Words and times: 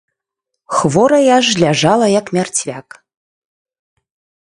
Хворая 0.77 1.35
ж 1.49 1.53
ляжала, 1.63 2.07
як 2.19 2.25
мярцвяк. 2.39 2.87